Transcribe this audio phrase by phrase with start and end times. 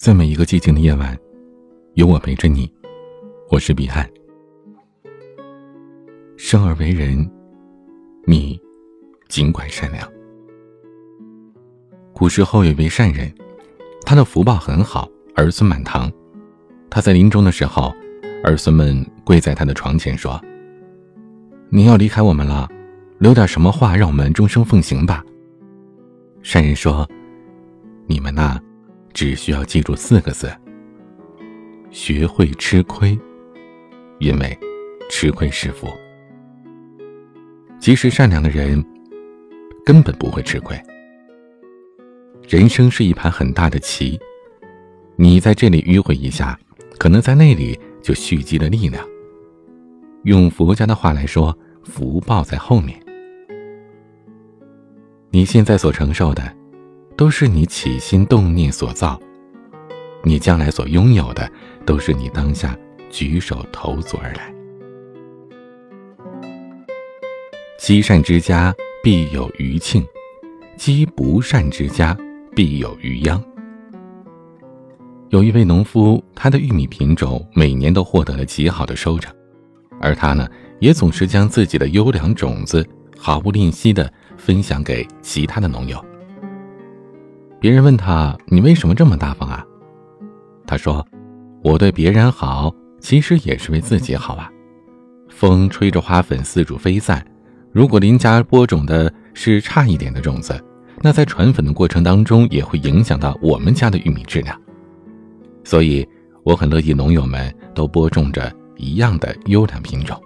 [0.00, 1.14] 在每一个寂静的夜晚，
[1.92, 2.72] 有我陪着你。
[3.50, 4.10] 我是彼岸。
[6.38, 7.30] 生而为人，
[8.24, 8.58] 你
[9.28, 10.10] 尽管善良。
[12.14, 13.30] 古时候有位善人，
[14.06, 16.10] 他的福报很好，儿孙满堂。
[16.88, 17.92] 他在临终的时候，
[18.42, 20.42] 儿孙们跪在他的床前说
[21.68, 22.66] ：“您要离开我们了，
[23.18, 25.22] 留点什么话让我们终生奉行吧。”
[26.40, 27.06] 善人说
[28.08, 28.58] ：“你们呐。”
[29.20, 30.50] 只需要记住四个字：
[31.90, 33.18] 学会吃亏，
[34.18, 34.58] 因为
[35.10, 35.86] 吃亏是福。
[37.78, 38.82] 其实善良的人
[39.84, 40.74] 根本不会吃亏。
[42.48, 44.18] 人生是一盘很大的棋，
[45.16, 46.58] 你在这里迂回一下，
[46.98, 49.06] 可能在那里就蓄积了力量。
[50.24, 52.98] 用佛家的话来说，福报在后面。
[55.28, 56.59] 你现在所承受的。
[57.16, 59.20] 都是你起心动念所造，
[60.22, 61.50] 你将来所拥有的，
[61.84, 62.76] 都是你当下
[63.10, 64.52] 举手投足而来。
[67.78, 70.06] 积善之家必有余庆，
[70.76, 72.16] 积不善之家
[72.54, 73.42] 必有余殃。
[75.30, 79.34] 有一位农夫，他的玉米品种每年都获得了极好的收成，
[80.00, 82.86] 而他呢，也总是将自己的优良种子
[83.16, 86.04] 毫不吝惜的分享给其他的农友。
[87.60, 89.62] 别人问他：“你为什么这么大方啊？”
[90.66, 91.06] 他说
[91.62, 94.50] ：“我对别人好，其实也是为自己好啊。
[95.28, 97.22] 风吹着花粉四处飞散，
[97.70, 100.58] 如果邻家播种的是差一点的种子，
[101.02, 104.58] 那在传粉的过程当中也会影响到我们家的玉米质量。
[105.62, 106.08] 所以，
[106.44, 110.18] 我很乐意农友们都播种着一样的优良品种。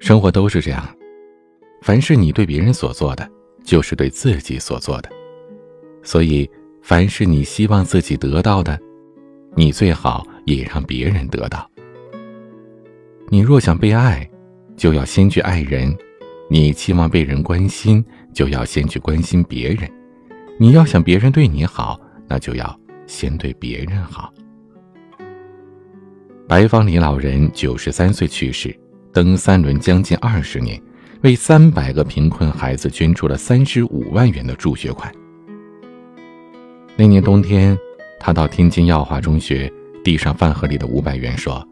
[0.00, 0.84] 生活都是这样，
[1.82, 3.30] 凡是你对别人所做的。”
[3.66, 5.10] 就是对自己所做的，
[6.02, 6.48] 所以
[6.82, 8.78] 凡是你希望自己得到的，
[9.56, 11.68] 你最好也让别人得到。
[13.28, 14.26] 你若想被爱，
[14.76, 15.92] 就要先去爱人；
[16.48, 19.90] 你期望被人关心，就要先去关心别人。
[20.58, 24.32] 你要想别人对你好，那就要先对别人好。
[26.46, 28.78] 白方礼老人九十三岁去世，
[29.12, 30.80] 蹬三轮将近二十年。
[31.22, 35.12] 为三百个贫困孩子捐出了三十五万元的助学款。
[36.96, 37.76] 那年冬天，
[38.20, 39.72] 他到天津耀华中学，
[40.04, 41.66] 递上饭盒里的五百元，说：“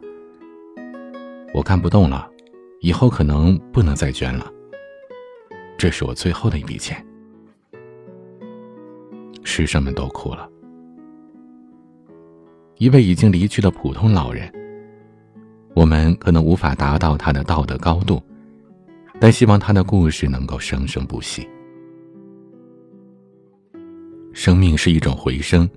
[1.53, 2.27] 我干不动了，
[2.81, 4.51] 以后可能不能再捐了。
[5.77, 7.03] 这是我最后的一笔钱。”
[9.43, 10.49] 师生们都哭了。
[12.77, 14.51] 一位已经离去的普通老人，
[15.73, 18.21] 我们可能无法达到他的道德高度。
[19.19, 21.47] 但希望他的故事能够生生不息。
[24.33, 25.67] 生命是一种回声，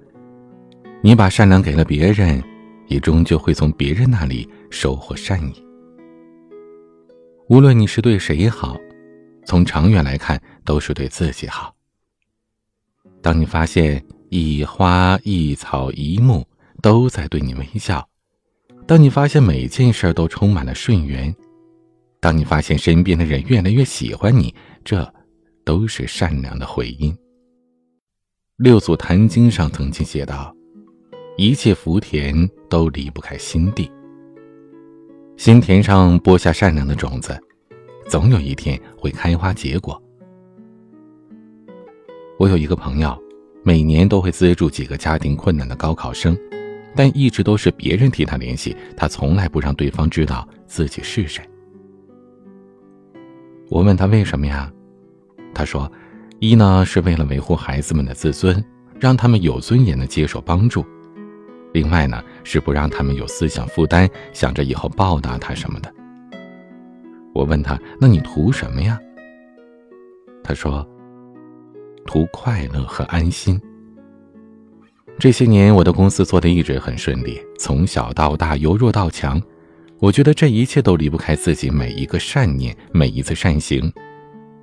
[1.03, 2.43] 你把善良给了别人，
[2.89, 5.65] 也终究会从别人那里收获善意。
[7.49, 8.77] 无论你是对谁好，
[9.45, 11.75] 从长远来看都是对自己好。
[13.23, 16.47] 当你发现一花一草一木
[16.83, 18.07] 都在对你微笑，
[18.87, 21.35] 当你发现每件事都充满了顺缘。
[22.21, 25.09] 当你发现身边的人越来越喜欢你，这
[25.65, 27.17] 都是善良的回音。
[28.57, 30.53] 六祖坛经上曾经写道
[31.39, 33.89] ：“一切福田都离不开心地。
[35.37, 37.39] 心田上播下善良的种子，
[38.09, 40.03] 总有一天会开花结果。”
[42.37, 43.17] 我有一个朋友，
[43.63, 46.37] 每年都会资助几个家庭困难的高考生，
[46.97, 51.48] 但一直都是别人替他联系，他从来不让对方知道自己是谁。
[53.69, 54.73] 我问他为什么呀？
[55.55, 55.91] 他说
[56.41, 58.65] ：“一呢是为了维护孩子们的自尊，
[58.99, 60.83] 让他们有尊严的接受帮助；
[61.73, 65.93] 另外呢是不让他们有思想负担，想着以后报答他什么的。”
[67.35, 68.99] 我问他：“那你图什么呀？”
[70.43, 70.87] 他说
[72.07, 73.61] ：“图快乐和安心。
[75.19, 79.41] 这些年我的公司做的一直很顺利，从小到大由弱到强。”
[80.01, 83.93] 我觉得这一切都离不开自己每一个善念，每一次善行。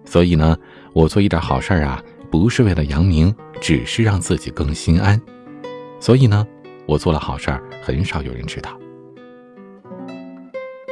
[0.06, 0.58] 所以呢，
[0.94, 2.02] 我做一点好事儿啊，
[2.32, 5.22] 不是为了扬名，只是让自己更心安。
[6.00, 6.48] 所以呢，
[6.86, 8.80] 我做了好事儿，很少有人知道。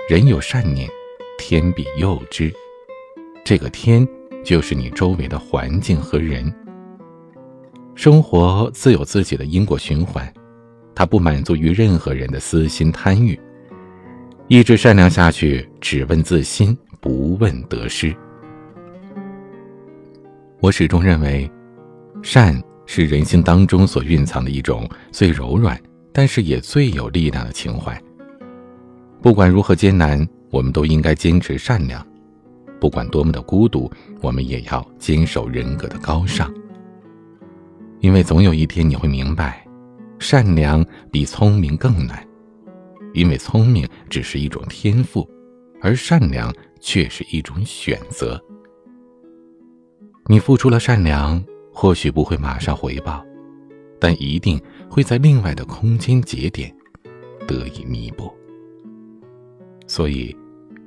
[0.09, 0.89] 人有善念，
[1.37, 2.51] 天必佑之。
[3.45, 4.05] 这个天，
[4.43, 6.53] 就是你周围的环境和人。
[7.95, 10.31] 生活自有自己的因果循环，
[10.93, 13.39] 它不满足于任何人的私心贪欲。
[14.49, 18.13] 一直善良下去，只问自心，不问得失。
[20.59, 21.49] 我始终认为，
[22.21, 25.81] 善是人性当中所蕴藏的一种最柔软，
[26.11, 27.99] 但是也最有力量的情怀。
[29.21, 32.01] 不管如何艰难，我们都应该坚持善良；
[32.81, 33.89] 不管多么的孤独，
[34.19, 36.53] 我们也要坚守人格的高尚。
[38.01, 39.65] 因为总有一天你会明白，
[40.19, 42.21] 善良比聪明更难，
[43.13, 45.29] 因为聪明只是一种天赋，
[45.81, 48.41] 而善良却是一种选择。
[50.27, 51.43] 你付出了善良。
[51.75, 53.25] 或许不会马上回报，
[53.99, 56.71] 但一定会在另外的空间节点
[57.47, 58.31] 得以弥补。
[59.87, 60.37] 所以，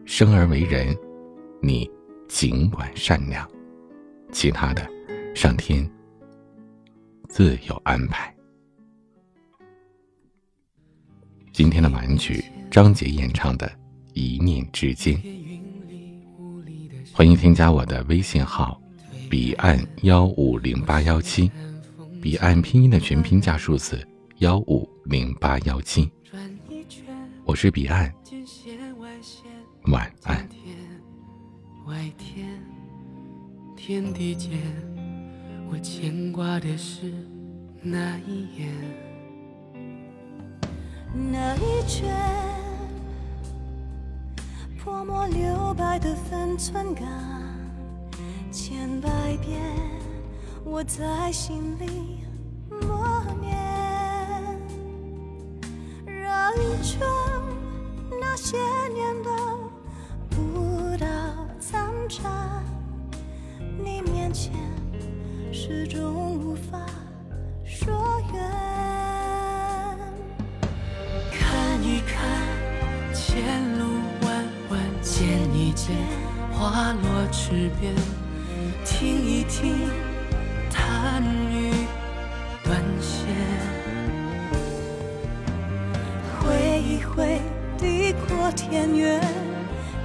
[0.05, 0.97] 生而为人，
[1.61, 1.91] 你
[2.29, 3.45] 尽管善良，
[4.31, 4.89] 其他的，
[5.35, 5.85] 上天
[7.29, 8.33] 自有安排。
[11.57, 13.67] 今天的晚曲，张杰演唱的
[14.13, 15.17] 《一念之间》，
[17.15, 18.79] 欢迎添加我的微信号。
[19.31, 21.51] 彼岸幺五零八幺七，
[22.21, 24.07] 彼岸拼音的全拼加数字
[24.41, 26.13] 幺五零八幺七。
[27.47, 28.13] 我是彼岸，
[29.87, 30.47] 晚安。
[33.75, 34.51] 天地间，
[35.71, 37.11] 我牵挂的是
[37.81, 38.71] 那一眼，
[41.17, 42.15] 那一圈
[44.79, 47.07] 泼墨留白的分寸感。
[48.53, 49.09] 千百
[49.39, 49.61] 遍，
[50.65, 52.21] 我在心里
[52.71, 53.57] 默念，
[56.07, 57.01] 绕一圈，
[58.21, 58.57] 那些
[58.93, 59.31] 年的
[60.31, 61.07] 不到
[61.61, 62.63] 残渣，
[63.79, 64.53] 你面前
[65.53, 66.79] 始终无法
[67.65, 67.93] 说
[68.33, 68.56] 远。
[75.19, 75.97] 见一见，
[76.53, 77.95] 花落池边。
[78.85, 79.89] 听一听，
[80.71, 81.73] 弹语
[82.63, 83.27] 断弦；
[86.39, 87.41] 挥一挥，
[87.79, 89.19] 地阔天远；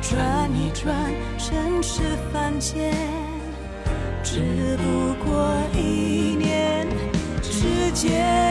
[0.02, 0.96] 转一转，
[1.38, 2.96] 尘世凡间。
[4.24, 6.88] 只不过一念
[7.42, 8.51] 之间。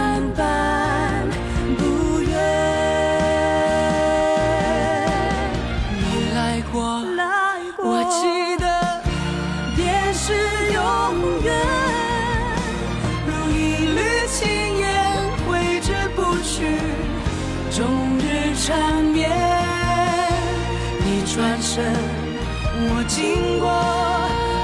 [23.13, 23.67] 经过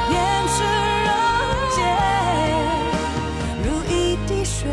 [0.07, 0.65] 年深
[1.03, 1.11] 人
[1.75, 1.83] 静
[3.61, 4.69] 如一滴水。